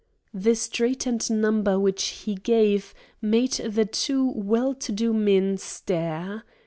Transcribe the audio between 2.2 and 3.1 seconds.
he gave